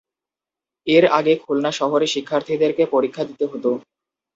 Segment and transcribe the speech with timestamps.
[0.87, 3.65] এর আগে খুলনা শহরে শিক্ষার্থীদেরকে পরীক্ষা দিতে হত।